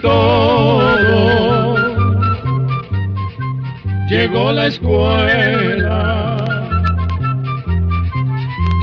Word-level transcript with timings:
todo. 0.00 1.76
Llegó 4.08 4.52
la 4.52 4.66
escuela. 4.66 6.36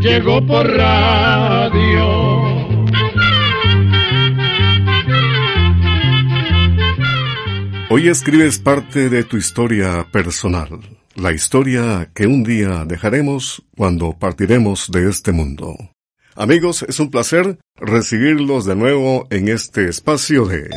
Llegó 0.00 0.44
por 0.46 0.66
radio. 0.68 2.32
Hoy 7.94 8.08
escribes 8.08 8.58
parte 8.58 9.10
de 9.10 9.22
tu 9.22 9.36
historia 9.36 10.06
personal, 10.10 10.80
la 11.14 11.30
historia 11.32 12.10
que 12.14 12.26
un 12.26 12.42
día 12.42 12.86
dejaremos 12.86 13.62
cuando 13.76 14.18
partiremos 14.18 14.90
de 14.90 15.10
este 15.10 15.30
mundo. 15.30 15.91
Amigos, 16.34 16.84
es 16.88 16.98
un 16.98 17.10
placer 17.10 17.58
recibirlos 17.76 18.64
de 18.64 18.74
nuevo 18.74 19.26
en 19.30 19.48
este 19.48 19.88
espacio 19.88 20.46
de... 20.46 20.70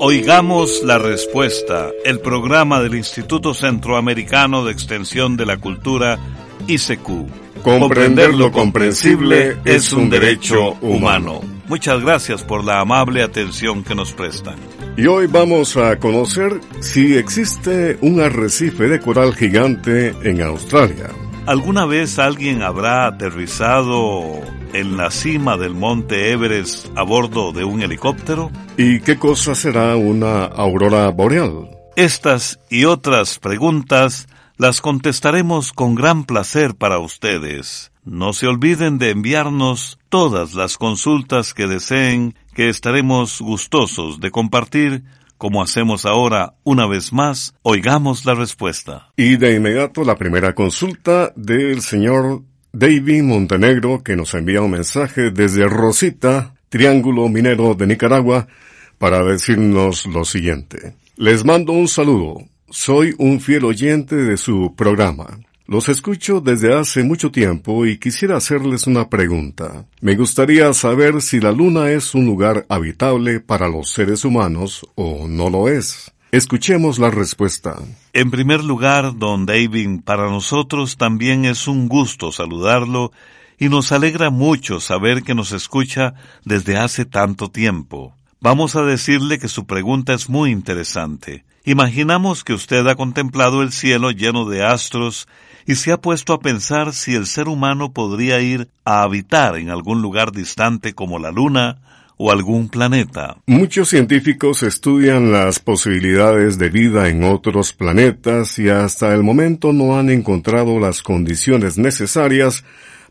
Oigamos 0.00 0.82
la 0.84 0.98
respuesta, 0.98 1.88
el 2.04 2.20
programa 2.20 2.82
del 2.82 2.96
Instituto 2.96 3.54
Centroamericano 3.54 4.64
de 4.64 4.72
Extensión 4.72 5.36
de 5.38 5.46
la 5.46 5.56
Cultura, 5.56 6.18
ICQ. 6.66 7.62
Comprender 7.62 8.34
lo 8.34 8.52
comprensible 8.52 9.56
es 9.64 9.94
un 9.94 10.10
derecho 10.10 10.72
humano. 10.82 11.40
Muchas 11.68 12.02
gracias 12.02 12.42
por 12.42 12.64
la 12.64 12.80
amable 12.80 13.22
atención 13.22 13.82
que 13.82 13.94
nos 13.94 14.12
prestan. 14.12 14.56
Y 14.98 15.06
hoy 15.06 15.26
vamos 15.26 15.78
a 15.78 15.98
conocer 15.98 16.60
si 16.80 17.16
existe 17.16 17.96
un 18.02 18.20
arrecife 18.20 18.88
de 18.88 19.00
coral 19.00 19.34
gigante 19.34 20.14
en 20.22 20.42
Australia. 20.42 21.08
¿Alguna 21.46 21.84
vez 21.84 22.18
alguien 22.18 22.62
habrá 22.62 23.06
aterrizado 23.06 24.40
en 24.72 24.96
la 24.96 25.10
cima 25.10 25.58
del 25.58 25.74
monte 25.74 26.32
Everest 26.32 26.86
a 26.96 27.02
bordo 27.02 27.52
de 27.52 27.64
un 27.64 27.82
helicóptero? 27.82 28.50
¿Y 28.78 29.00
qué 29.00 29.18
cosa 29.18 29.54
será 29.54 29.94
una 29.94 30.46
aurora 30.46 31.10
boreal? 31.10 31.68
Estas 31.96 32.60
y 32.70 32.86
otras 32.86 33.38
preguntas 33.38 34.26
las 34.56 34.80
contestaremos 34.80 35.74
con 35.74 35.94
gran 35.94 36.24
placer 36.24 36.76
para 36.76 36.98
ustedes. 36.98 37.92
No 38.04 38.32
se 38.32 38.46
olviden 38.46 38.96
de 38.96 39.10
enviarnos 39.10 39.98
todas 40.08 40.54
las 40.54 40.78
consultas 40.78 41.52
que 41.52 41.66
deseen, 41.66 42.34
que 42.54 42.70
estaremos 42.70 43.42
gustosos 43.42 44.18
de 44.18 44.30
compartir, 44.30 45.04
como 45.44 45.62
hacemos 45.62 46.06
ahora 46.06 46.54
una 46.64 46.86
vez 46.86 47.12
más, 47.12 47.54
oigamos 47.60 48.24
la 48.24 48.34
respuesta. 48.34 49.12
Y 49.14 49.36
de 49.36 49.54
inmediato 49.54 50.02
la 50.02 50.16
primera 50.16 50.54
consulta 50.54 51.34
del 51.36 51.82
señor 51.82 52.40
David 52.72 53.24
Montenegro, 53.24 54.02
que 54.02 54.16
nos 54.16 54.32
envía 54.32 54.62
un 54.62 54.70
mensaje 54.70 55.30
desde 55.32 55.68
Rosita, 55.68 56.54
Triángulo 56.70 57.28
Minero 57.28 57.74
de 57.74 57.86
Nicaragua, 57.86 58.48
para 58.96 59.22
decirnos 59.22 60.06
lo 60.06 60.24
siguiente. 60.24 60.94
Les 61.16 61.44
mando 61.44 61.74
un 61.74 61.88
saludo. 61.88 62.38
Soy 62.70 63.14
un 63.18 63.38
fiel 63.38 63.66
oyente 63.66 64.16
de 64.16 64.38
su 64.38 64.74
programa. 64.74 65.40
Los 65.66 65.88
escucho 65.88 66.42
desde 66.42 66.78
hace 66.78 67.04
mucho 67.04 67.30
tiempo 67.30 67.86
y 67.86 67.96
quisiera 67.96 68.36
hacerles 68.36 68.86
una 68.86 69.08
pregunta. 69.08 69.86
Me 70.02 70.14
gustaría 70.14 70.70
saber 70.74 71.22
si 71.22 71.40
la 71.40 71.52
Luna 71.52 71.90
es 71.90 72.14
un 72.14 72.26
lugar 72.26 72.66
habitable 72.68 73.40
para 73.40 73.66
los 73.68 73.88
seres 73.88 74.26
humanos 74.26 74.86
o 74.94 75.26
no 75.26 75.48
lo 75.48 75.68
es. 75.68 76.12
Escuchemos 76.32 76.98
la 76.98 77.10
respuesta. 77.10 77.78
En 78.12 78.30
primer 78.30 78.62
lugar, 78.62 79.16
don 79.16 79.46
David, 79.46 80.00
para 80.04 80.28
nosotros 80.28 80.98
también 80.98 81.46
es 81.46 81.66
un 81.66 81.88
gusto 81.88 82.30
saludarlo 82.30 83.10
y 83.58 83.70
nos 83.70 83.90
alegra 83.90 84.28
mucho 84.28 84.80
saber 84.80 85.22
que 85.22 85.34
nos 85.34 85.52
escucha 85.52 86.12
desde 86.44 86.76
hace 86.76 87.06
tanto 87.06 87.50
tiempo. 87.50 88.14
Vamos 88.38 88.76
a 88.76 88.82
decirle 88.82 89.38
que 89.38 89.48
su 89.48 89.64
pregunta 89.64 90.12
es 90.12 90.28
muy 90.28 90.50
interesante. 90.50 91.46
Imaginamos 91.64 92.44
que 92.44 92.52
usted 92.52 92.86
ha 92.86 92.94
contemplado 92.94 93.62
el 93.62 93.72
cielo 93.72 94.10
lleno 94.10 94.44
de 94.44 94.62
astros 94.62 95.26
y 95.66 95.76
se 95.76 95.92
ha 95.92 95.98
puesto 96.00 96.32
a 96.32 96.40
pensar 96.40 96.92
si 96.92 97.14
el 97.14 97.26
ser 97.26 97.48
humano 97.48 97.92
podría 97.92 98.40
ir 98.40 98.68
a 98.84 99.02
habitar 99.02 99.56
en 99.56 99.70
algún 99.70 100.02
lugar 100.02 100.32
distante 100.32 100.94
como 100.94 101.18
la 101.18 101.30
Luna 101.30 101.78
o 102.16 102.30
algún 102.30 102.68
planeta. 102.68 103.38
Muchos 103.46 103.88
científicos 103.88 104.62
estudian 104.62 105.32
las 105.32 105.58
posibilidades 105.58 106.58
de 106.58 106.68
vida 106.68 107.08
en 107.08 107.24
otros 107.24 107.72
planetas 107.72 108.58
y 108.58 108.68
hasta 108.68 109.14
el 109.14 109.22
momento 109.22 109.72
no 109.72 109.98
han 109.98 110.10
encontrado 110.10 110.78
las 110.78 111.02
condiciones 111.02 111.76
necesarias 111.76 112.64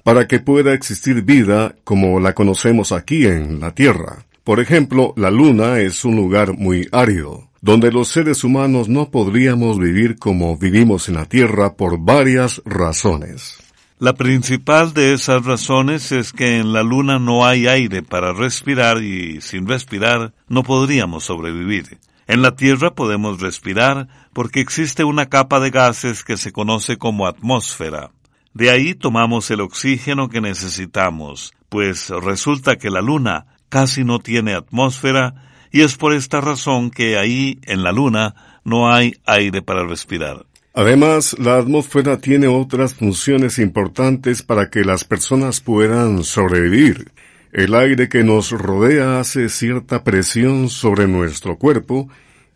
para 0.04 0.28
que 0.28 0.40
pueda 0.40 0.74
existir 0.74 1.22
vida 1.24 1.76
como 1.84 2.20
la 2.20 2.34
conocemos 2.34 2.92
aquí 2.92 3.26
en 3.26 3.60
la 3.60 3.72
Tierra. 3.72 4.26
Por 4.44 4.60
ejemplo, 4.60 5.14
la 5.16 5.32
Luna 5.32 5.80
es 5.80 6.04
un 6.04 6.16
lugar 6.16 6.58
muy 6.58 6.88
árido 6.92 7.53
donde 7.64 7.94
los 7.94 8.10
seres 8.10 8.44
humanos 8.44 8.90
no 8.90 9.10
podríamos 9.10 9.80
vivir 9.80 10.20
como 10.20 10.58
vivimos 10.58 11.08
en 11.08 11.16
la 11.16 11.26
Tierra 11.26 11.76
por 11.76 11.98
varias 11.98 12.62
razones. 12.66 13.58
La 14.00 14.12
principal 14.12 14.94
de 14.94 15.14
esas 15.14 15.46
razones 15.46 16.12
es 16.12 16.34
que 16.34 16.58
en 16.58 16.74
la 16.74 16.84
Luna 16.84 17.20
no 17.20 17.46
hay 17.46 17.68
aire 17.68 18.04
para 18.04 18.34
respirar 18.34 19.02
y 19.02 19.40
sin 19.40 19.66
respirar 19.66 20.34
no 20.50 20.64
podríamos 20.64 21.24
sobrevivir. 21.24 22.00
En 22.28 22.42
la 22.42 22.58
Tierra 22.58 22.96
podemos 22.96 23.40
respirar 23.40 24.10
porque 24.34 24.60
existe 24.60 25.06
una 25.06 25.28
capa 25.28 25.62
de 25.62 25.70
gases 25.70 26.26
que 26.26 26.36
se 26.36 26.52
conoce 26.52 26.98
como 26.98 27.28
atmósfera. 27.28 28.12
De 28.54 28.72
ahí 28.72 28.94
tomamos 28.94 29.50
el 29.52 29.62
oxígeno 29.62 30.28
que 30.28 30.42
necesitamos, 30.42 31.54
pues 31.70 32.10
resulta 32.10 32.76
que 32.76 32.90
la 32.90 33.02
Luna 33.02 33.46
casi 33.70 34.04
no 34.04 34.20
tiene 34.20 34.54
atmósfera 34.54 35.53
y 35.74 35.82
es 35.82 35.98
por 35.98 36.14
esta 36.14 36.40
razón 36.40 36.92
que 36.92 37.18
ahí, 37.18 37.60
en 37.64 37.82
la 37.82 37.92
Luna, 37.92 38.62
no 38.64 38.94
hay 38.94 39.16
aire 39.26 39.64
para 39.64 39.86
respirar. 39.86 40.46
Además, 40.76 41.36
la 41.40 41.58
atmósfera 41.58 42.20
tiene 42.20 42.48
otras 42.48 42.94
funciones 42.94 43.58
importantes 43.58 44.44
para 44.44 44.70
que 44.70 44.86
las 44.86 45.04
personas 45.04 45.62
puedan 45.62 46.24
sobrevivir. 46.24 47.12
El 47.52 47.74
aire 47.74 48.08
que 48.08 48.24
nos 48.24 48.52
rodea 48.52 49.20
hace 49.20 49.50
cierta 49.50 50.04
presión 50.04 50.70
sobre 50.70 51.08
nuestro 51.08 51.58
cuerpo 51.58 52.08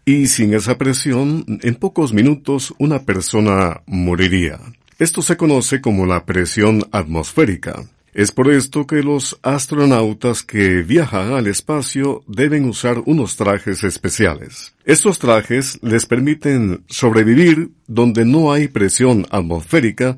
y 0.05 0.27
sin 0.27 0.53
esa 0.53 0.77
presión, 0.77 1.43
en 1.63 1.75
pocos 1.75 2.13
minutos 2.13 2.73
una 2.77 2.99
persona 2.99 3.81
moriría. 3.87 4.59
Esto 4.99 5.23
se 5.23 5.37
conoce 5.37 5.81
como 5.81 6.05
la 6.05 6.23
presión 6.23 6.83
atmosférica. 6.91 7.83
Es 8.17 8.31
por 8.31 8.49
esto 8.49 8.87
que 8.87 9.03
los 9.03 9.37
astronautas 9.43 10.41
que 10.41 10.81
viajan 10.81 11.33
al 11.33 11.45
espacio 11.45 12.23
deben 12.25 12.65
usar 12.65 12.97
unos 13.05 13.35
trajes 13.35 13.83
especiales. 13.83 14.73
Estos 14.85 15.19
trajes 15.19 15.77
les 15.83 16.07
permiten 16.07 16.83
sobrevivir 16.89 17.69
donde 17.85 18.25
no 18.25 18.51
hay 18.51 18.69
presión 18.69 19.27
atmosférica 19.29 20.17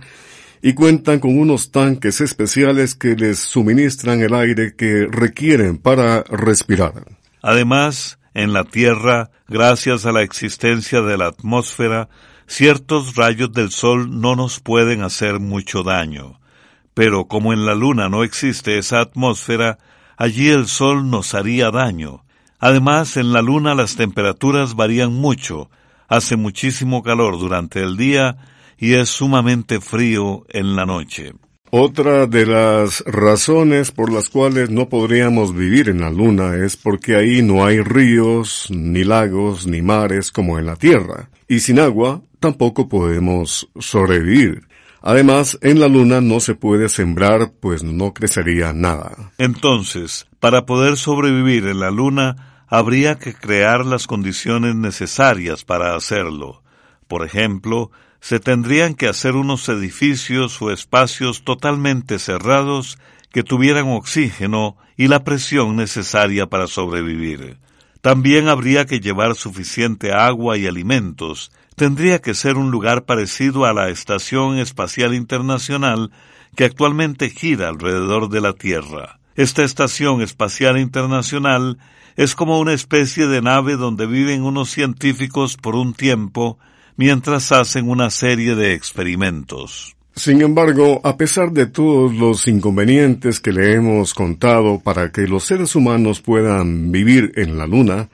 y 0.61 0.75
cuentan 0.75 1.19
con 1.19 1.37
unos 1.37 1.71
tanques 1.71 2.21
especiales 2.21 2.95
que 2.95 3.17
les 3.17 3.39
suministran 3.39 4.21
el 4.21 4.33
aire 4.33 4.75
que 4.77 5.05
requieren 5.11 5.77
para 5.77 6.23
respirar. 6.23 7.03
Además, 7.41 8.17
en 8.33 8.53
la 8.53 8.63
Tierra, 8.63 9.29
gracias 9.49 10.05
a 10.05 10.13
la 10.13 10.21
existencia 10.21 11.01
de 11.01 11.17
la 11.17 11.27
atmósfera, 11.27 12.07
ciertos 12.47 13.17
rayos 13.17 13.51
del 13.51 13.71
Sol 13.71 14.21
no 14.21 14.37
nos 14.37 14.61
pueden 14.61 15.01
hacer 15.01 15.41
mucho 15.41 15.83
daño. 15.83 16.39
Pero 16.99 17.29
como 17.29 17.53
en 17.53 17.65
la 17.65 17.75
Luna 17.75 18.09
no 18.09 18.25
existe 18.25 18.77
esa 18.77 18.99
atmósfera, 18.99 19.77
allí 20.17 20.49
el 20.49 20.67
Sol 20.67 21.09
nos 21.09 21.33
haría 21.33 21.71
daño. 21.71 22.25
Además, 22.59 23.15
en 23.15 23.31
la 23.31 23.41
Luna 23.41 23.73
las 23.73 23.95
temperaturas 23.95 24.75
varían 24.75 25.13
mucho, 25.13 25.69
hace 26.09 26.35
muchísimo 26.35 27.01
calor 27.01 27.39
durante 27.39 27.81
el 27.81 27.95
día 27.95 28.35
y 28.77 28.95
es 28.95 29.07
sumamente 29.07 29.79
frío 29.79 30.45
en 30.49 30.75
la 30.75 30.85
noche. 30.85 31.31
Otra 31.71 32.27
de 32.27 32.45
las 32.45 33.01
razones 33.05 33.91
por 33.91 34.11
las 34.11 34.27
cuales 34.27 34.69
no 34.69 34.89
podríamos 34.89 35.55
vivir 35.55 35.87
en 35.87 36.01
la 36.01 36.09
Luna 36.09 36.57
es 36.65 36.75
porque 36.75 37.15
ahí 37.15 37.41
no 37.41 37.63
hay 37.63 37.79
ríos, 37.79 38.67
ni 38.71 39.05
lagos, 39.05 39.65
ni 39.67 39.81
mares 39.81 40.33
como 40.33 40.59
en 40.59 40.65
la 40.65 40.75
Tierra. 40.75 41.29
Y 41.47 41.61
sin 41.61 41.79
agua 41.79 42.21
tampoco 42.41 42.89
podemos 42.89 43.69
sobrevivir. 43.79 44.67
Además, 45.01 45.57
en 45.61 45.79
la 45.79 45.87
luna 45.87 46.21
no 46.21 46.39
se 46.39 46.55
puede 46.55 46.89
sembrar, 46.89 47.53
pues 47.59 47.83
no 47.83 48.13
crecería 48.13 48.73
nada. 48.73 49.31
Entonces, 49.37 50.27
para 50.39 50.65
poder 50.65 50.97
sobrevivir 50.97 51.67
en 51.67 51.79
la 51.79 51.91
luna, 51.91 52.63
habría 52.67 53.17
que 53.17 53.33
crear 53.33 53.85
las 53.85 54.07
condiciones 54.07 54.75
necesarias 54.75 55.63
para 55.63 55.95
hacerlo. 55.95 56.61
Por 57.07 57.25
ejemplo, 57.25 57.91
se 58.19 58.39
tendrían 58.39 58.93
que 58.93 59.07
hacer 59.07 59.35
unos 59.35 59.67
edificios 59.69 60.61
o 60.61 60.71
espacios 60.71 61.43
totalmente 61.43 62.19
cerrados 62.19 62.99
que 63.31 63.43
tuvieran 63.43 63.87
oxígeno 63.87 64.77
y 64.97 65.07
la 65.07 65.23
presión 65.23 65.75
necesaria 65.75 66.47
para 66.47 66.67
sobrevivir. 66.67 67.57
También 68.01 68.47
habría 68.47 68.85
que 68.85 68.99
llevar 68.99 69.35
suficiente 69.35 70.13
agua 70.13 70.57
y 70.57 70.67
alimentos, 70.67 71.51
tendría 71.79 72.19
que 72.19 72.33
ser 72.33 72.57
un 72.57 72.71
lugar 72.71 73.05
parecido 73.05 73.63
a 73.63 73.71
la 73.71 73.87
Estación 73.87 74.59
Espacial 74.59 75.15
Internacional 75.15 76.11
que 76.57 76.65
actualmente 76.65 77.29
gira 77.29 77.69
alrededor 77.69 78.27
de 78.27 78.41
la 78.41 78.51
Tierra. 78.51 79.21
Esta 79.37 79.63
Estación 79.63 80.21
Espacial 80.21 80.77
Internacional 80.77 81.77
es 82.17 82.35
como 82.35 82.59
una 82.59 82.73
especie 82.73 83.27
de 83.27 83.41
nave 83.41 83.77
donde 83.77 84.07
viven 84.07 84.43
unos 84.43 84.69
científicos 84.71 85.55
por 85.55 85.75
un 85.75 85.93
tiempo 85.93 86.59
mientras 86.97 87.53
hacen 87.53 87.89
una 87.89 88.09
serie 88.09 88.55
de 88.55 88.73
experimentos. 88.73 89.95
Sin 90.17 90.41
embargo, 90.41 90.99
a 91.05 91.15
pesar 91.15 91.53
de 91.53 91.67
todos 91.67 92.13
los 92.13 92.45
inconvenientes 92.49 93.39
que 93.39 93.53
le 93.53 93.71
hemos 93.75 94.13
contado 94.13 94.81
para 94.81 95.13
que 95.13 95.21
los 95.27 95.45
seres 95.45 95.77
humanos 95.77 96.19
puedan 96.19 96.91
vivir 96.91 97.31
en 97.37 97.57
la 97.57 97.65
Luna, 97.65 98.09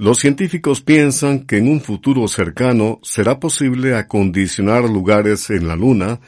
los 0.00 0.18
científicos 0.18 0.80
piensan 0.80 1.46
que 1.46 1.58
en 1.58 1.68
un 1.68 1.80
futuro 1.80 2.26
cercano 2.26 2.98
será 3.02 3.38
posible 3.38 3.94
acondicionar 3.94 4.84
lugares 4.84 5.50
en 5.50 5.68
la 5.68 5.76
Luna 5.76 6.20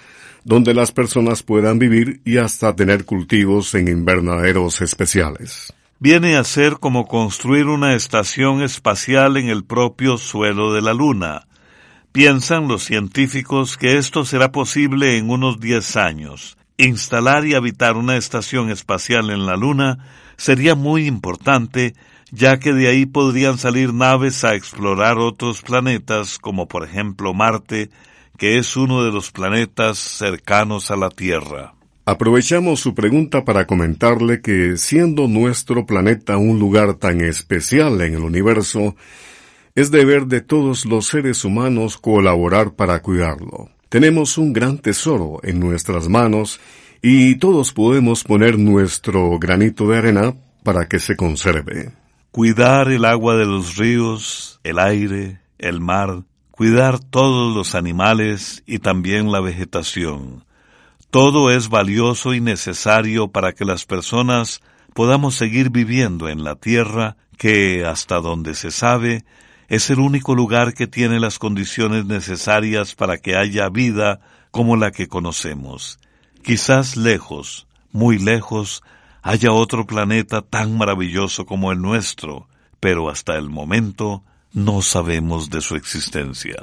donde 0.45 0.75
las 0.75 0.93
personas 0.93 1.43
puedan 1.43 1.79
vivir 1.79 2.21
y 2.25 2.37
hasta 2.37 2.77
tener 2.77 3.05
cultivos 3.05 3.75
en 3.75 3.89
invernaderos 3.89 4.81
especiales. 4.83 5.73
Viene 5.99 6.37
a 6.37 6.45
ser 6.45 6.75
como 6.75 7.07
construir 7.07 7.67
una 7.67 7.95
estación 7.95 8.63
espacial 8.63 9.37
en 9.37 9.49
el 9.49 9.65
propio 9.65 10.19
suelo 10.19 10.73
de 10.73 10.83
la 10.83 10.95
Luna, 10.95 11.47
Piensan 12.13 12.69
los 12.69 12.85
científicos 12.85 13.79
que 13.79 13.97
esto 13.97 14.27
será 14.27 14.53
posible 14.53 15.17
en 15.17 15.31
unos 15.31 15.61
10 15.61 15.97
años. 15.97 16.59
Instalar 16.77 17.47
y 17.47 17.55
habitar 17.55 17.97
una 17.97 18.19
estación 18.19 18.71
espacial 18.71 19.31
en 19.31 19.47
la 19.47 19.57
Luna 19.57 19.97
sería 20.37 20.75
muy 20.75 21.07
importante, 21.07 21.95
ya 22.33 22.59
que 22.59 22.73
de 22.73 22.89
ahí 22.89 23.07
podrían 23.07 23.59
salir 23.59 23.93
naves 23.93 24.43
a 24.43 24.55
explorar 24.55 25.19
otros 25.19 25.61
planetas, 25.61 26.39
como 26.39 26.67
por 26.67 26.85
ejemplo 26.85 27.35
Marte, 27.35 27.91
que 28.39 28.59
es 28.59 28.77
uno 28.77 29.05
de 29.05 29.13
los 29.13 29.31
planetas 29.31 29.99
cercanos 29.99 30.91
a 30.91 30.97
la 30.97 31.11
Tierra. 31.11 31.75
Aprovechamos 32.07 32.81
su 32.81 32.95
pregunta 32.95 33.45
para 33.45 33.67
comentarle 33.67 34.41
que, 34.41 34.77
siendo 34.77 35.29
nuestro 35.29 35.87
planeta 35.87 36.39
un 36.39 36.59
lugar 36.59 36.95
tan 36.95 37.21
especial 37.21 38.01
en 38.01 38.15
el 38.15 38.23
universo, 38.23 38.97
es 39.75 39.91
deber 39.91 40.27
de 40.27 40.41
todos 40.41 40.85
los 40.87 41.07
seres 41.07 41.45
humanos 41.45 41.99
colaborar 41.99 42.75
para 42.75 43.01
cuidarlo. 43.03 43.69
Tenemos 43.89 44.39
un 44.39 44.53
gran 44.53 44.79
tesoro 44.79 45.39
en 45.43 45.61
nuestras 45.61 46.09
manos 46.09 46.61
y 47.03 47.37
todos 47.37 47.73
podemos 47.73 48.25
poner 48.25 48.59
nuestro 48.59 49.39
granito 49.39 49.87
de 49.87 49.99
arena 49.99 50.35
para 50.65 50.89
que 50.89 50.99
se 50.99 51.15
conserve. 51.15 52.02
Cuidar 52.33 52.91
el 52.91 53.05
agua 53.05 53.37
de 53.37 53.45
los 53.45 53.77
ríos, 53.77 54.59
el 54.65 54.79
aire, 54.79 55.43
el 55.59 55.83
mar, 55.83 56.23
cuidar 56.51 56.99
todos 56.99 57.55
los 57.55 57.75
animales 57.75 58.63
y 58.65 58.79
también 58.79 59.31
la 59.31 59.41
vegetación. 59.41 60.47
Todo 61.11 61.51
es 61.51 61.69
valioso 61.69 62.33
y 62.33 62.41
necesario 62.41 63.29
para 63.29 63.53
que 63.53 63.67
las 63.67 63.85
personas 63.85 64.63
podamos 64.95 65.35
seguir 65.35 65.69
viviendo 65.69 66.31
en 66.31 66.43
la 66.43 66.57
tierra 66.57 67.19
que, 67.37 67.85
hasta 67.85 68.19
donde 68.19 68.55
se 68.55 68.71
sabe, 68.71 69.27
es 69.69 69.91
el 69.91 69.99
único 69.99 70.35
lugar 70.35 70.73
que 70.73 70.87
tiene 70.87 71.21
las 71.21 71.39
condiciones 71.39 72.07
necesarias 72.07 72.95
para 72.95 73.19
que 73.19 73.37
haya 73.37 73.69
vida 73.69 74.21
como 74.51 74.77
la 74.77 74.91
que 74.91 75.07
conocemos. 75.07 75.99
Quizás 76.43 76.97
lejos, 76.97 77.67
muy 77.93 78.19
lejos, 78.19 78.83
haya 79.23 79.53
otro 79.53 79.87
planeta 79.87 80.43
tan 80.43 80.77
maravilloso 80.77 81.47
como 81.47 81.73
el 81.73 81.81
nuestro, 81.81 82.49
pero 82.81 83.09
hasta 83.09 83.37
el 83.37 83.49
momento 83.49 84.25
no 84.53 84.83
sabemos 84.83 85.49
de 85.49 85.61
su 85.61 85.77
existencia. 85.77 86.57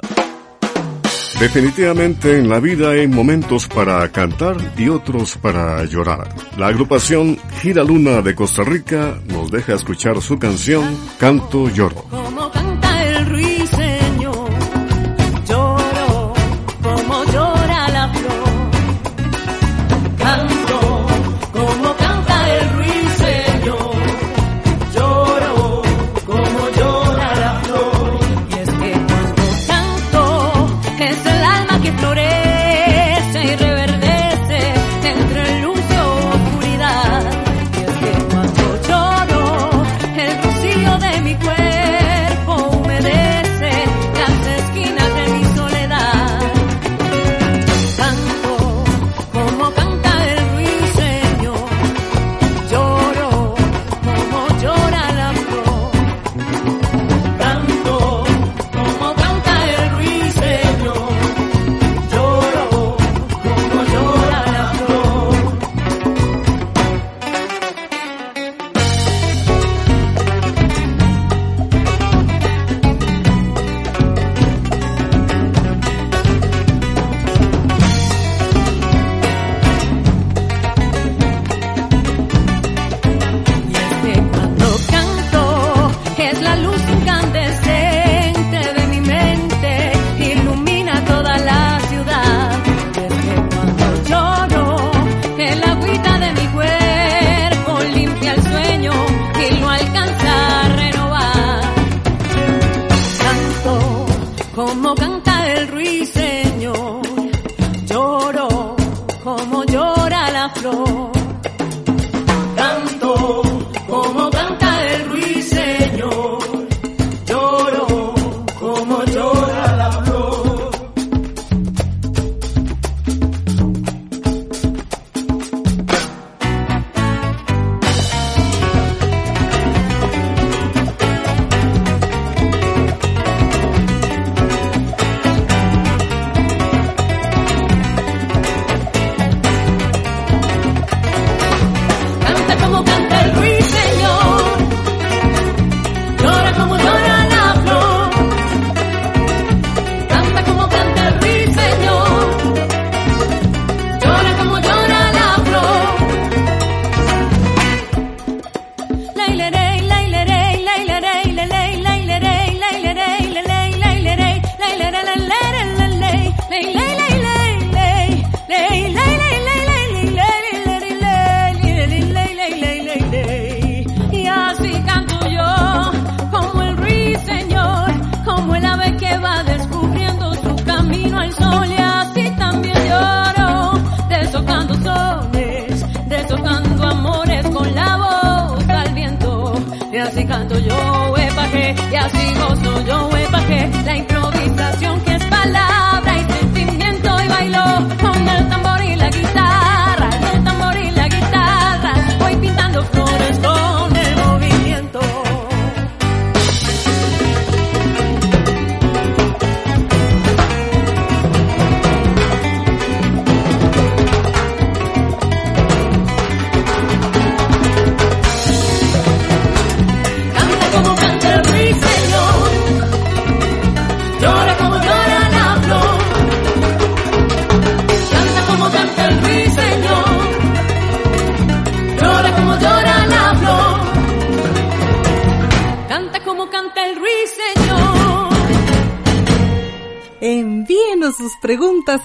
Definitivamente 1.40 2.38
en 2.38 2.50
la 2.50 2.60
vida 2.60 2.90
hay 2.90 3.06
momentos 3.08 3.66
para 3.66 4.06
cantar 4.12 4.56
y 4.76 4.90
otros 4.90 5.38
para 5.38 5.82
llorar. 5.84 6.28
La 6.58 6.66
agrupación 6.66 7.38
Gira 7.62 7.82
Luna 7.82 8.20
de 8.20 8.34
Costa 8.34 8.62
Rica 8.62 9.18
nos 9.28 9.50
deja 9.50 9.74
escuchar 9.74 10.20
su 10.20 10.38
canción 10.38 10.84
Canto 11.18 11.70
Lloro. 11.70 12.19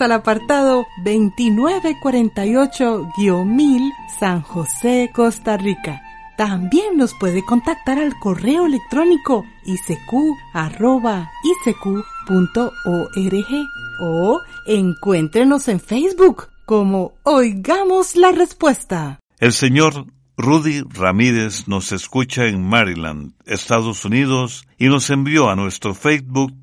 Al 0.02 0.12
apartado 0.12 0.88
2948-1000 1.04 3.92
San 4.20 4.42
José, 4.42 5.12
Costa 5.14 5.56
Rica. 5.58 6.02
También 6.38 6.98
nos 6.98 7.14
puede 7.14 7.46
contactar 7.46 8.00
al 8.00 8.18
correo 8.20 8.66
electrónico 8.66 9.46
isq.org 9.66 10.26
o 14.02 14.42
encuéntrenos 14.68 15.70
en 15.70 15.80
Facebook 15.80 16.50
como 16.66 17.14
Oigamos 17.24 18.16
la 18.16 18.32
Respuesta. 18.32 19.20
El 19.40 19.54
señor 19.54 20.08
Rudy 20.38 20.82
Ramírez 20.82 21.68
nos 21.68 21.94
escucha 21.94 22.48
en 22.48 22.62
Maryland, 22.62 23.34
Estados 23.46 24.04
Unidos, 24.04 24.68
y 24.78 24.88
nos 24.88 25.10
envió 25.10 25.50
a 25.50 25.56
nuestro 25.56 25.96
Facebook 25.96 26.54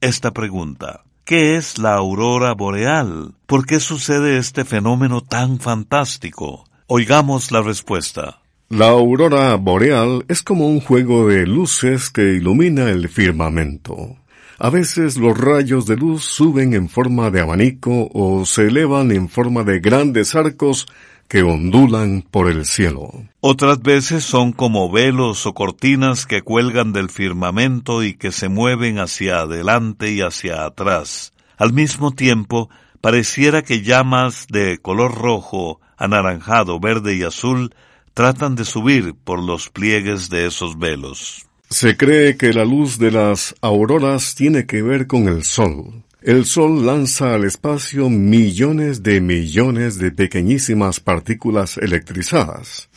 esta 0.00 0.32
pregunta. 0.32 1.04
¿Qué 1.32 1.56
es 1.56 1.78
la 1.78 1.94
aurora 1.94 2.52
boreal? 2.52 3.32
¿Por 3.46 3.64
qué 3.64 3.80
sucede 3.80 4.36
este 4.36 4.66
fenómeno 4.66 5.22
tan 5.22 5.60
fantástico? 5.60 6.66
Oigamos 6.88 7.50
la 7.50 7.62
respuesta. 7.62 8.42
La 8.68 8.90
aurora 8.90 9.54
boreal 9.54 10.26
es 10.28 10.42
como 10.42 10.68
un 10.68 10.82
juego 10.82 11.26
de 11.28 11.46
luces 11.46 12.10
que 12.10 12.34
ilumina 12.34 12.90
el 12.90 13.08
firmamento. 13.08 14.18
A 14.58 14.68
veces 14.68 15.16
los 15.16 15.38
rayos 15.38 15.86
de 15.86 15.96
luz 15.96 16.22
suben 16.22 16.74
en 16.74 16.90
forma 16.90 17.30
de 17.30 17.40
abanico 17.40 18.10
o 18.12 18.44
se 18.44 18.66
elevan 18.66 19.10
en 19.10 19.30
forma 19.30 19.64
de 19.64 19.80
grandes 19.80 20.34
arcos 20.34 20.86
que 21.32 21.42
ondulan 21.42 22.20
por 22.30 22.50
el 22.50 22.66
cielo. 22.66 23.10
Otras 23.40 23.80
veces 23.80 24.22
son 24.22 24.52
como 24.52 24.92
velos 24.92 25.46
o 25.46 25.54
cortinas 25.54 26.26
que 26.26 26.42
cuelgan 26.42 26.92
del 26.92 27.08
firmamento 27.08 28.02
y 28.02 28.12
que 28.12 28.32
se 28.32 28.50
mueven 28.50 28.98
hacia 28.98 29.38
adelante 29.38 30.12
y 30.12 30.20
hacia 30.20 30.66
atrás. 30.66 31.32
Al 31.56 31.72
mismo 31.72 32.10
tiempo, 32.10 32.68
pareciera 33.00 33.62
que 33.62 33.80
llamas 33.80 34.46
de 34.50 34.76
color 34.76 35.14
rojo, 35.14 35.80
anaranjado, 35.96 36.78
verde 36.78 37.16
y 37.16 37.22
azul 37.22 37.74
tratan 38.12 38.54
de 38.54 38.66
subir 38.66 39.14
por 39.14 39.42
los 39.42 39.70
pliegues 39.70 40.28
de 40.28 40.44
esos 40.44 40.78
velos. 40.78 41.46
Se 41.70 41.96
cree 41.96 42.36
que 42.36 42.52
la 42.52 42.66
luz 42.66 42.98
de 42.98 43.10
las 43.10 43.54
auroras 43.62 44.34
tiene 44.34 44.66
que 44.66 44.82
ver 44.82 45.06
con 45.06 45.28
el 45.28 45.44
sol. 45.44 46.04
El 46.24 46.44
Sol 46.44 46.86
lanza 46.86 47.34
al 47.34 47.42
espacio 47.42 48.08
millones 48.08 49.02
de 49.02 49.20
millones 49.20 49.98
de 49.98 50.12
pequeñísimas 50.12 51.00
partículas 51.00 51.78
electrizadas. 51.78 52.88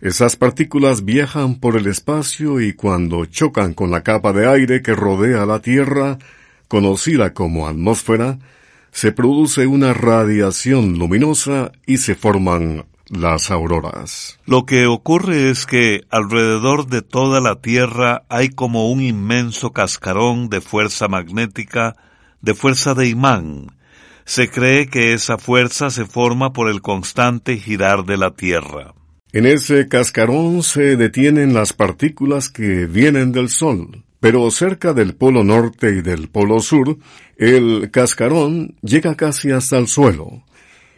Esas 0.00 0.34
partículas 0.34 1.04
viajan 1.04 1.60
por 1.60 1.76
el 1.76 1.86
espacio 1.86 2.60
y 2.60 2.72
cuando 2.72 3.26
chocan 3.26 3.74
con 3.74 3.92
la 3.92 4.02
capa 4.02 4.32
de 4.32 4.48
aire 4.48 4.82
que 4.82 4.96
rodea 4.96 5.46
la 5.46 5.60
Tierra, 5.60 6.18
conocida 6.66 7.32
como 7.32 7.68
atmósfera, 7.68 8.40
se 8.90 9.12
produce 9.12 9.68
una 9.68 9.94
radiación 9.94 10.98
luminosa 10.98 11.70
y 11.86 11.98
se 11.98 12.16
forman 12.16 12.86
las 13.08 13.52
auroras. 13.52 14.40
Lo 14.46 14.66
que 14.66 14.86
ocurre 14.86 15.48
es 15.50 15.64
que 15.64 16.00
alrededor 16.10 16.88
de 16.88 17.02
toda 17.02 17.40
la 17.40 17.60
Tierra 17.60 18.24
hay 18.28 18.48
como 18.48 18.90
un 18.90 19.00
inmenso 19.00 19.72
cascarón 19.72 20.48
de 20.48 20.60
fuerza 20.60 21.06
magnética 21.06 21.94
de 22.40 22.54
fuerza 22.54 22.94
de 22.94 23.08
imán. 23.08 23.76
Se 24.24 24.48
cree 24.48 24.88
que 24.88 25.14
esa 25.14 25.38
fuerza 25.38 25.90
se 25.90 26.04
forma 26.04 26.52
por 26.52 26.68
el 26.68 26.82
constante 26.82 27.56
girar 27.56 28.04
de 28.04 28.16
la 28.16 28.32
Tierra. 28.32 28.94
En 29.32 29.46
ese 29.46 29.88
cascarón 29.88 30.62
se 30.62 30.96
detienen 30.96 31.54
las 31.54 31.72
partículas 31.72 32.48
que 32.48 32.86
vienen 32.86 33.32
del 33.32 33.50
Sol, 33.50 34.04
pero 34.20 34.50
cerca 34.50 34.92
del 34.92 35.14
polo 35.14 35.44
norte 35.44 35.90
y 35.90 36.02
del 36.02 36.28
polo 36.28 36.60
sur, 36.60 36.96
el 37.36 37.90
cascarón 37.90 38.76
llega 38.82 39.14
casi 39.14 39.50
hasta 39.50 39.78
el 39.78 39.86
suelo, 39.86 40.42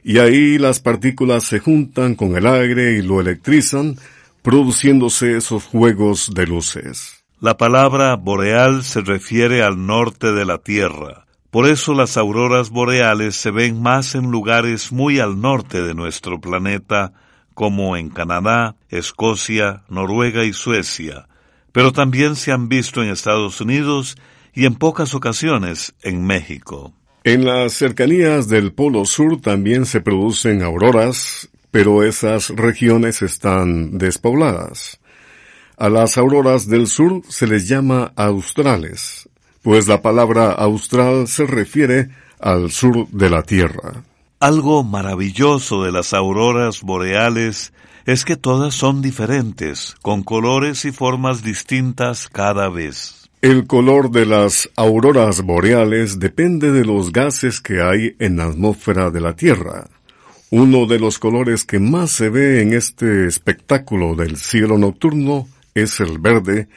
y 0.03 0.19
ahí 0.19 0.59
las 0.59 0.81
partículas 0.81 1.45
se 1.45 1.59
juntan 1.59 2.15
con 2.15 2.37
el 2.37 2.47
aire 2.47 2.95
y 2.95 3.03
lo 3.03 3.21
electrizan, 3.21 3.97
produciéndose 4.43 5.37
esos 5.37 5.65
juegos 5.65 6.31
de 6.35 6.47
luces. 6.47 7.25
La 7.41 7.57
palabra 7.57 8.17
boreal 8.17 8.85
se 8.85 9.01
refiere 9.01 9.63
al 9.63 9.87
norte 9.87 10.33
de 10.33 10.45
la 10.45 10.59
Tierra, 10.59 11.27
por 11.51 11.67
eso 11.67 11.95
las 11.95 12.17
auroras 12.17 12.71
boreales 12.71 13.35
se 13.37 13.51
ven 13.51 13.83
más 13.83 14.15
en 14.15 14.31
lugares 14.31 14.93
muy 14.93 15.19
al 15.19 15.41
norte 15.41 15.83
de 15.83 15.95
nuestro 15.95 16.41
planeta, 16.41 17.13
como 17.55 17.97
en 17.97 18.09
Canadá, 18.09 18.77
Escocia, 18.89 19.83
Noruega 19.89 20.45
y 20.45 20.53
Suecia, 20.53 21.27
pero 21.73 21.93
también 21.93 22.37
se 22.37 22.53
han 22.53 22.69
visto 22.69 23.03
en 23.03 23.11
Estados 23.11 23.61
Unidos 23.61 24.17
y 24.55 24.67
en 24.67 24.75
pocas 24.75 25.15
ocasiones 25.15 25.95
en 26.03 26.25
México. 26.25 26.93
En 27.25 27.45
las 27.45 27.75
cercanías 27.75 28.49
del 28.49 28.73
Polo 28.73 29.05
Sur 29.05 29.41
también 29.41 29.87
se 29.87 30.01
producen 30.01 30.63
auroras, 30.63 31.51
pero 31.71 32.03
esas 32.03 32.49
regiones 32.51 33.23
están 33.23 33.99
despobladas. 33.99 35.01
A 35.77 35.89
las 35.89 36.19
auroras 36.19 36.67
del 36.69 36.87
sur 36.87 37.23
se 37.29 37.47
les 37.47 37.67
llama 37.67 38.13
australes, 38.15 39.30
pues 39.63 39.89
la 39.89 40.03
palabra 40.03 40.53
austral 40.53 41.29
se 41.29 41.47
refiere 41.47 42.11
al 42.39 42.71
sur 42.71 43.09
de 43.09 43.31
la 43.31 43.43
Tierra. 43.43 44.03
Algo 44.39 44.83
maravilloso 44.83 45.85
de 45.85 45.93
las 45.93 46.15
auroras 46.15 46.83
boreales 46.83 47.73
es 48.07 48.25
que 48.25 48.37
todas 48.37 48.75
son 48.75 49.03
diferentes, 49.03 49.97
con 50.01 50.23
colores 50.23 50.85
y 50.85 50.93
formas 50.93 51.43
distintas 51.43 52.29
cada 52.29 52.71
vez. 52.71 53.29
El 53.43 53.67
color 53.67 54.11
de 54.11 54.27
las 54.27 54.69
auroras 54.77 55.43
boreales 55.43 56.19
depende 56.19 56.73
de 56.73 56.85
los 56.85 57.13
gases 57.13 57.61
que 57.61 57.81
hay 57.81 58.17
en 58.19 58.37
la 58.37 58.45
atmósfera 58.47 59.11
de 59.11 59.21
la 59.21 59.35
Tierra. 59.35 59.89
Uno 60.51 60.87
de 60.87 60.99
los 60.99 61.19
colores 61.19 61.65
que 61.65 61.79
más 61.79 62.11
se 62.11 62.29
ve 62.29 62.61
en 62.61 62.73
este 62.73 63.27
espectáculo 63.27 64.15
del 64.15 64.37
cielo 64.37 64.77
nocturno 64.77 65.47
es 65.75 66.01
el 66.01 66.19
verde, 66.19 66.69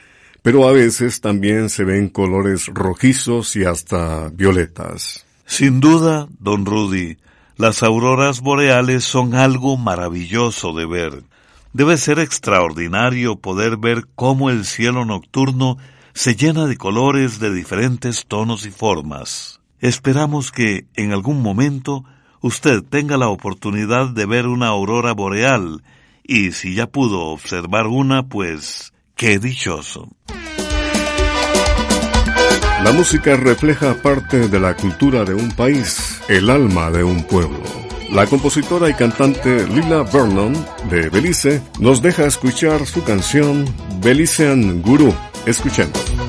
pero 0.43 0.67
a 0.67 0.73
veces 0.73 1.21
también 1.21 1.69
se 1.69 1.85
ven 1.85 2.09
colores 2.09 2.67
rojizos 2.67 3.55
y 3.55 3.63
hasta 3.63 4.29
violetas. 4.29 5.25
Sin 5.45 5.79
duda, 5.79 6.27
don 6.39 6.65
Rudy, 6.65 7.17
las 7.55 7.81
auroras 7.81 8.41
boreales 8.41 9.05
son 9.05 9.35
algo 9.35 9.77
maravilloso 9.77 10.73
de 10.73 10.85
ver. 10.85 11.23
Debe 11.71 11.97
ser 11.97 12.19
extraordinario 12.19 13.37
poder 13.37 13.77
ver 13.77 14.05
cómo 14.15 14.49
el 14.49 14.65
cielo 14.65 15.05
nocturno 15.05 15.77
se 16.13 16.35
llena 16.35 16.67
de 16.67 16.77
colores 16.77 17.39
de 17.39 17.53
diferentes 17.53 18.25
tonos 18.27 18.65
y 18.65 18.69
formas. 18.69 19.61
Esperamos 19.79 20.51
que, 20.51 20.85
en 20.95 21.13
algún 21.13 21.41
momento, 21.41 22.03
usted 22.41 22.83
tenga 22.83 23.17
la 23.17 23.29
oportunidad 23.29 24.09
de 24.09 24.25
ver 24.25 24.47
una 24.47 24.67
aurora 24.67 25.13
boreal, 25.13 25.83
y 26.23 26.51
si 26.51 26.75
ya 26.75 26.87
pudo 26.87 27.21
observar 27.27 27.87
una, 27.87 28.23
pues 28.23 28.92
¡Qué 29.15 29.39
dichoso! 29.39 30.09
La 32.83 32.91
música 32.91 33.37
refleja 33.37 33.93
parte 34.01 34.49
de 34.49 34.59
la 34.59 34.75
cultura 34.75 35.23
de 35.23 35.33
un 35.33 35.51
país, 35.51 36.19
el 36.27 36.49
alma 36.49 36.91
de 36.91 37.03
un 37.03 37.23
pueblo. 37.23 37.61
La 38.11 38.25
compositora 38.27 38.89
y 38.89 38.93
cantante 38.93 39.65
Lila 39.67 40.03
Vernon 40.03 40.53
de 40.89 41.09
Belice 41.09 41.61
nos 41.79 42.01
deja 42.01 42.25
escuchar 42.25 42.85
su 42.85 43.03
canción 43.03 43.65
Belizean 44.01 44.81
Guru. 44.81 45.13
Escuchemos. 45.45 46.22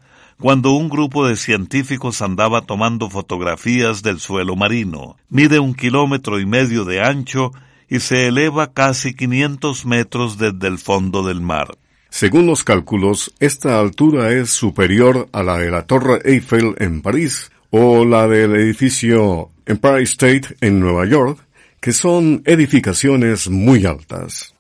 cuando 0.41 0.73
un 0.73 0.89
grupo 0.89 1.27
de 1.27 1.37
científicos 1.37 2.23
andaba 2.23 2.63
tomando 2.63 3.11
fotografías 3.11 4.03
del 4.03 4.19
suelo 4.19 4.57
marino. 4.57 5.17
Mide 5.29 5.59
un 5.59 5.75
kilómetro 5.75 6.41
y 6.41 6.47
medio 6.47 6.87
de 6.87 7.03
ancho 7.03 7.53
y 7.87 8.01
se 8.01 8.29
eleva 8.29 8.73
casi 8.73 9.15
500 9.15 9.85
metros 9.85 10.39
desde 10.39 10.69
el 10.69 10.79
fondo 10.79 11.23
del 11.23 11.43
mar. 11.43 11.77
Según 12.13 12.47
los 12.47 12.63
cálculos, 12.63 13.33
esta 13.41 13.81
altura 13.81 14.33
es 14.33 14.51
superior 14.51 15.31
a 15.33 15.43
la 15.43 15.57
de 15.57 15.71
la 15.71 15.87
Torre 15.87 16.21
Eiffel 16.27 16.75
en 16.77 17.01
París 17.01 17.51
o 17.71 18.05
la 18.05 18.29
del 18.29 18.55
edificio 18.55 19.49
Empire 19.65 20.03
State 20.03 20.57
en 20.61 20.79
Nueva 20.79 21.07
York, 21.07 21.39
que 21.81 21.95
son 21.95 22.43
edificaciones 22.45 23.49
muy 23.49 23.87
altas. 23.87 24.55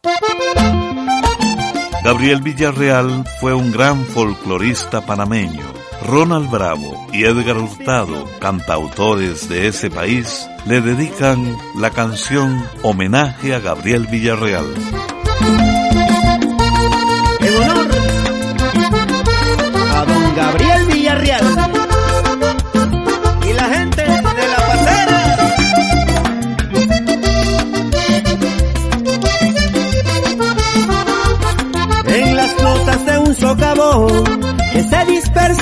Gabriel 2.02 2.40
Villarreal 2.40 3.22
fue 3.38 3.52
un 3.52 3.70
gran 3.70 4.02
folclorista 4.06 5.04
panameño. 5.04 5.74
Ronald 6.06 6.50
Bravo 6.50 7.06
y 7.12 7.24
Edgar 7.24 7.58
Hurtado, 7.58 8.30
cantautores 8.40 9.50
de 9.50 9.68
ese 9.68 9.90
país, 9.90 10.48
le 10.64 10.80
dedican 10.80 11.58
la 11.76 11.90
canción 11.90 12.64
Homenaje 12.82 13.54
a 13.54 13.60
Gabriel 13.60 14.06
Villarreal. 14.06 14.64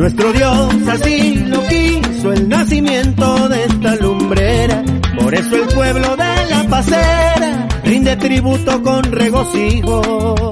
Nuestro 0.00 0.32
Dios 0.32 0.74
así 0.88 1.34
lo 1.46 1.62
quiso, 1.66 2.32
el 2.32 2.48
nacimiento 2.48 3.50
de 3.50 3.64
esta 3.64 3.96
lumbrera. 3.96 4.82
Por 5.20 5.34
eso 5.34 5.56
el 5.56 5.74
pueblo 5.74 6.16
de 6.16 6.46
la 6.48 6.66
pasera 6.70 7.68
rinde 7.84 8.16
tributo 8.16 8.82
con 8.82 9.02
regocijo. 9.04 10.50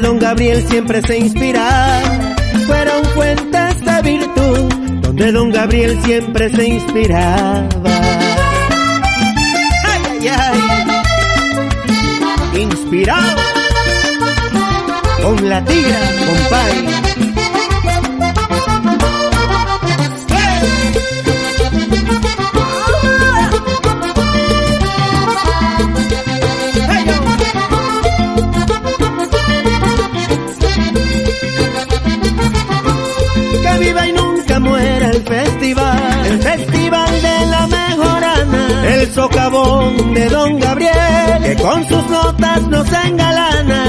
Don 0.00 0.18
Gabriel 0.18 0.66
siempre 0.68 1.02
se 1.02 1.18
inspiraba. 1.18 2.00
Fueron 2.66 3.04
fuentes 3.14 3.84
de 3.84 4.02
virtud, 4.02 4.74
donde 5.00 5.32
don 5.32 5.50
Gabriel 5.52 5.98
siempre 6.04 6.50
se 6.50 6.66
inspiraba. 6.66 7.68
Ay, 9.84 10.28
ay, 10.28 10.60
ay. 12.52 12.60
Inspirado 12.62 13.42
con 15.22 15.48
la 15.48 15.64
tigra, 15.64 16.00
compadre. 16.26 17.43
El 39.04 39.12
socavón 39.12 40.14
de 40.14 40.28
Don 40.30 40.58
Gabriel, 40.58 41.42
que 41.42 41.56
con 41.56 41.84
sus 41.86 42.06
notas 42.08 42.62
nos 42.68 42.88
engalana. 42.90 43.82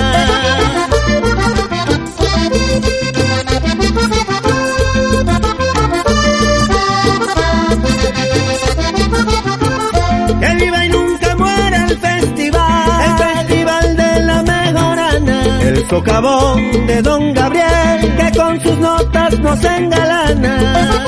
Que 10.41 10.55
viva 10.55 10.85
y 10.85 10.89
nunca 10.89 11.35
muera 11.37 11.85
el 11.85 11.97
festival, 11.97 13.01
el 13.05 13.17
festival 13.25 13.97
de 13.97 14.19
la 14.19 14.43
mejorana, 14.43 15.61
el 15.61 15.89
socavón 15.89 16.87
de 16.87 17.01
Don 17.01 17.33
Gabriel, 17.33 18.17
que 18.17 18.37
con 18.37 18.59
sus 18.59 18.77
notas 18.79 19.39
nos 19.39 19.63
engalana. 19.63 21.05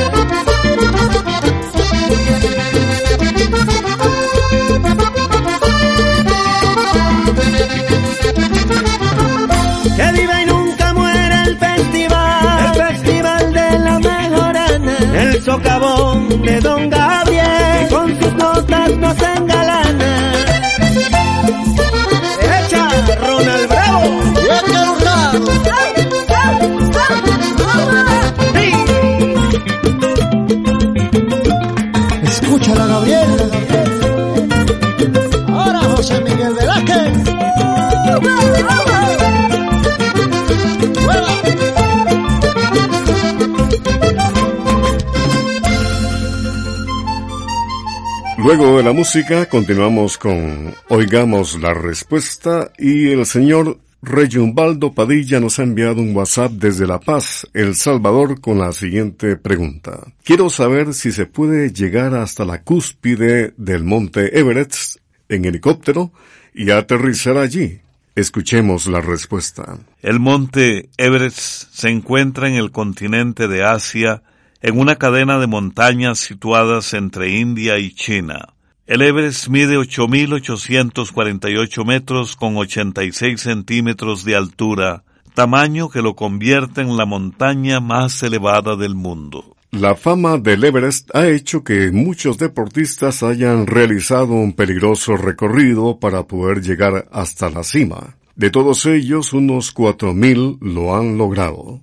Música 48.98 49.46
continuamos 49.46 50.18
con 50.18 50.74
Oigamos 50.90 51.62
la 51.62 51.72
respuesta 51.76 52.72
y 52.80 53.12
el 53.12 53.28
señor 53.28 53.78
Reyumbaldo 54.02 54.92
Padilla 54.92 55.40
nos 55.40 55.60
ha 55.60 55.64
enviado 55.64 56.02
un 56.02 56.16
WhatsApp 56.16 56.54
desde 56.54 56.88
La 56.88 57.00
Paz, 57.00 57.48
El 57.54 57.76
Salvador, 57.76 58.42
con 58.42 58.58
la 58.58 58.72
siguiente 58.72 59.36
pregunta. 59.36 60.00
Quiero 60.24 60.50
saber 60.50 60.96
si 60.96 61.12
se 61.12 61.28
puede 61.28 61.72
llegar 61.72 62.16
hasta 62.16 62.44
la 62.44 62.64
cúspide 62.64 63.54
del 63.56 63.84
monte 63.84 64.40
Everest 64.40 64.98
en 65.30 65.46
helicóptero 65.46 66.12
y 66.56 66.72
aterrizar 66.72 67.38
allí. 67.38 67.82
Escuchemos 68.16 68.88
la 68.88 69.00
respuesta. 69.00 69.78
El 70.02 70.20
monte 70.20 70.90
Everest 70.98 71.72
se 71.72 71.90
encuentra 71.90 72.50
en 72.50 72.56
el 72.56 72.72
continente 72.72 73.48
de 73.48 73.64
Asia, 73.64 74.24
en 74.64 74.80
una 74.80 74.96
cadena 74.96 75.38
de 75.38 75.46
montañas 75.46 76.18
situadas 76.18 76.96
entre 76.96 77.38
India 77.38 77.78
y 77.78 77.94
China. 77.94 78.56
El 78.88 79.02
Everest 79.02 79.50
mide 79.50 79.78
8.848 79.78 81.86
metros 81.86 82.38
con 82.38 82.56
86 82.56 83.42
centímetros 83.42 84.24
de 84.24 84.38
altura, 84.38 85.04
tamaño 85.34 85.90
que 85.90 86.02
lo 86.02 86.16
convierte 86.16 86.80
en 86.80 86.96
la 86.96 87.06
montaña 87.06 87.82
más 87.82 88.24
elevada 88.24 88.78
del 88.78 88.96
mundo. 88.96 89.58
La 89.72 89.96
fama 89.96 90.38
del 90.38 90.64
Everest 90.64 91.14
ha 91.14 91.28
hecho 91.28 91.66
que 91.66 91.92
muchos 91.92 92.38
deportistas 92.38 93.24
hayan 93.24 93.68
realizado 93.68 94.36
un 94.36 94.54
peligroso 94.54 95.18
recorrido 95.18 96.00
para 96.00 96.24
poder 96.24 96.62
llegar 96.62 97.10
hasta 97.12 97.50
la 97.50 97.64
cima. 97.64 98.16
De 98.38 98.52
todos 98.52 98.86
ellos, 98.86 99.34
unos 99.34 99.76
4.000 99.76 100.60
lo 100.62 100.96
han 100.96 101.18
logrado. 101.18 101.82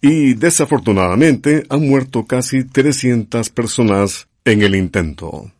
Y 0.00 0.34
desafortunadamente 0.34 1.64
han 1.68 1.88
muerto 1.88 2.24
casi 2.24 2.62
300 2.62 3.50
personas 3.50 4.28
en 4.44 4.62
el 4.62 4.76
intento. 4.76 5.50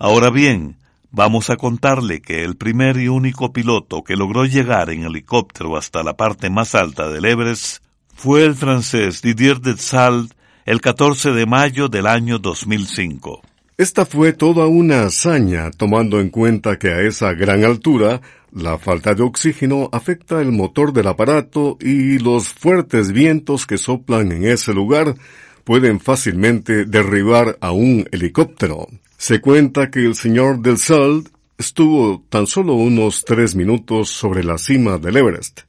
Ahora 0.00 0.30
bien, 0.30 0.76
vamos 1.10 1.50
a 1.50 1.56
contarle 1.56 2.22
que 2.22 2.44
el 2.44 2.56
primer 2.56 2.98
y 2.98 3.08
único 3.08 3.52
piloto 3.52 4.04
que 4.04 4.14
logró 4.14 4.44
llegar 4.44 4.90
en 4.90 5.02
helicóptero 5.02 5.76
hasta 5.76 6.04
la 6.04 6.16
parte 6.16 6.50
más 6.50 6.76
alta 6.76 7.08
del 7.08 7.24
Everest 7.24 7.82
fue 8.14 8.44
el 8.44 8.54
francés 8.54 9.22
Didier 9.22 9.60
Detzalt 9.60 10.32
el 10.66 10.80
14 10.80 11.32
de 11.32 11.46
mayo 11.46 11.88
del 11.88 12.06
año 12.06 12.38
2005. 12.38 13.42
Esta 13.76 14.06
fue 14.06 14.32
toda 14.32 14.68
una 14.68 15.02
hazaña, 15.02 15.72
tomando 15.72 16.20
en 16.20 16.30
cuenta 16.30 16.78
que 16.78 16.90
a 16.90 17.00
esa 17.00 17.32
gran 17.32 17.64
altura 17.64 18.20
la 18.52 18.78
falta 18.78 19.16
de 19.16 19.24
oxígeno 19.24 19.88
afecta 19.90 20.40
el 20.40 20.52
motor 20.52 20.92
del 20.92 21.08
aparato 21.08 21.76
y 21.80 22.20
los 22.20 22.50
fuertes 22.50 23.10
vientos 23.10 23.66
que 23.66 23.78
soplan 23.78 24.30
en 24.30 24.44
ese 24.44 24.72
lugar 24.72 25.16
pueden 25.64 25.98
fácilmente 25.98 26.84
derribar 26.84 27.58
a 27.60 27.72
un 27.72 28.08
helicóptero. 28.12 28.86
Se 29.20 29.40
cuenta 29.40 29.90
que 29.90 30.06
el 30.06 30.14
señor 30.14 30.60
del 30.60 30.78
Salt 30.78 31.28
estuvo 31.58 32.24
tan 32.30 32.46
solo 32.46 32.74
unos 32.74 33.24
tres 33.24 33.56
minutos 33.56 34.10
sobre 34.10 34.44
la 34.44 34.58
cima 34.58 34.96
del 34.96 35.16
Everest, 35.16 35.62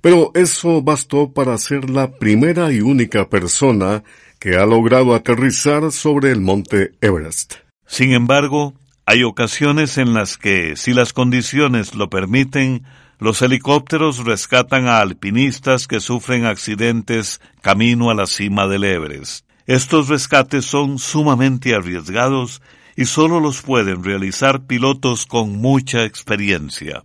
pero 0.00 0.30
eso 0.34 0.80
bastó 0.80 1.30
para 1.30 1.58
ser 1.58 1.90
la 1.90 2.12
primera 2.12 2.72
y 2.72 2.80
única 2.80 3.28
persona 3.28 4.02
que 4.40 4.56
ha 4.56 4.64
logrado 4.64 5.14
aterrizar 5.14 5.92
sobre 5.92 6.30
el 6.30 6.40
monte 6.40 6.92
Everest. 7.02 7.56
Sin 7.86 8.12
embargo, 8.12 8.72
hay 9.04 9.22
ocasiones 9.22 9.98
en 9.98 10.14
las 10.14 10.38
que, 10.38 10.74
si 10.74 10.94
las 10.94 11.12
condiciones 11.12 11.94
lo 11.94 12.08
permiten, 12.08 12.84
los 13.18 13.42
helicópteros 13.42 14.24
rescatan 14.24 14.88
a 14.88 15.00
alpinistas 15.00 15.86
que 15.86 16.00
sufren 16.00 16.46
accidentes 16.46 17.42
camino 17.60 18.10
a 18.10 18.14
la 18.14 18.26
cima 18.26 18.66
del 18.66 18.84
Everest. 18.84 19.44
Estos 19.66 20.08
rescates 20.08 20.64
son 20.64 20.98
sumamente 20.98 21.74
arriesgados 21.74 22.62
y 22.96 23.06
solo 23.06 23.40
los 23.40 23.62
pueden 23.62 24.04
realizar 24.04 24.66
pilotos 24.66 25.26
con 25.26 25.56
mucha 25.56 26.04
experiencia. 26.04 27.04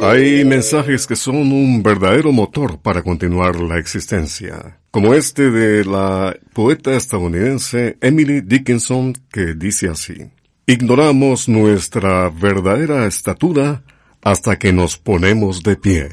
Hay 0.00 0.44
mensajes 0.44 1.06
que 1.06 1.16
son 1.16 1.36
un 1.36 1.82
verdadero 1.82 2.30
motor 2.30 2.80
para 2.80 3.02
continuar 3.02 3.56
la 3.60 3.78
existencia, 3.78 4.78
como 4.92 5.12
este 5.12 5.50
de 5.50 5.84
la 5.84 6.36
poeta 6.52 6.94
estadounidense 6.94 7.98
Emily 8.00 8.40
Dickinson 8.40 9.12
que 9.30 9.54
dice 9.54 9.88
así, 9.88 10.30
Ignoramos 10.66 11.48
nuestra 11.48 12.28
verdadera 12.28 13.06
estatura 13.06 13.82
hasta 14.22 14.58
que 14.58 14.72
nos 14.72 14.98
ponemos 14.98 15.62
de 15.62 15.76
pie. 15.76 16.10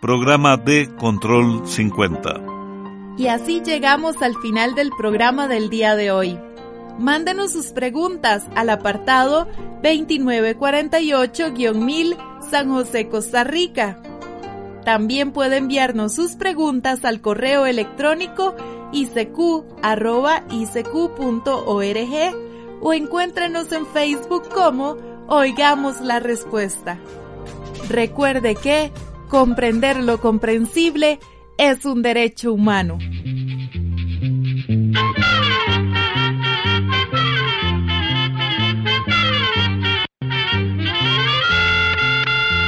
Programa 0.00 0.58
de 0.58 0.94
Control 0.96 1.66
50. 1.66 2.59
Y 3.20 3.28
así 3.28 3.60
llegamos 3.60 4.16
al 4.22 4.34
final 4.38 4.74
del 4.74 4.90
programa 4.96 5.46
del 5.46 5.68
día 5.68 5.94
de 5.94 6.10
hoy. 6.10 6.38
Mándenos 6.98 7.52
sus 7.52 7.66
preguntas 7.66 8.44
al 8.54 8.70
apartado 8.70 9.46
2948-1000 9.82 12.16
San 12.50 12.70
José, 12.70 13.10
Costa 13.10 13.44
Rica. 13.44 14.00
También 14.86 15.32
puede 15.32 15.58
enviarnos 15.58 16.14
sus 16.14 16.36
preguntas 16.36 17.04
al 17.04 17.20
correo 17.20 17.66
electrónico 17.66 18.56
isq.org 18.90 19.74
o 22.80 22.94
encuéntrenos 22.94 23.70
en 23.72 23.84
Facebook 23.84 24.48
como 24.48 24.96
Oigamos 25.28 26.00
la 26.00 26.20
Respuesta. 26.20 26.98
Recuerde 27.90 28.54
que 28.54 28.90
comprender 29.28 30.02
lo 30.02 30.22
comprensible 30.22 31.20
es 31.60 31.84
un 31.84 32.00
derecho 32.00 32.54
humano. 32.54 32.96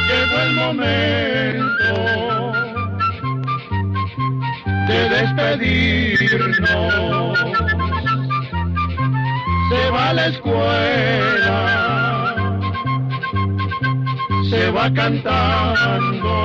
Llegó 0.09 0.39
el 0.43 0.53
momento 0.57 1.95
de 4.89 5.09
despedirnos. 5.09 6.59
Se 9.71 9.91
va 9.91 10.11
a 10.11 10.13
la 10.13 10.27
escuela, 10.27 11.57
se 14.51 14.71
va 14.71 14.93
cantando 14.93 16.43